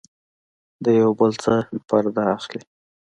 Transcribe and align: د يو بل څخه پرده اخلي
د 0.83 0.85
يو 1.01 1.09
بل 1.19 1.31
څخه 1.43 1.55
پرده 1.87 2.23
اخلي 2.35 2.61